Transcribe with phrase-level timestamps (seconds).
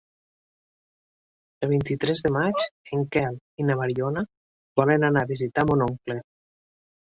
[1.67, 2.65] El vint-i-tres de maig
[2.97, 4.27] en Quel i na Mariona
[4.83, 6.21] volen anar a visitar mon oncle.